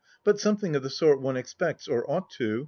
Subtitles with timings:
[0.23, 2.59] But something of the sort one expects, or ought to.